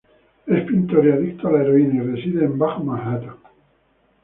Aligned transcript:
Es 0.47 0.63
pintor 0.65 1.05
y 1.05 1.11
adicto 1.11 1.47
a 1.47 1.51
la 1.51 1.61
heroína, 1.61 2.03
y 2.03 2.07
reside 2.07 2.45
en 2.45 2.57
Bajo 2.57 2.83
Manhattan. 2.83 3.35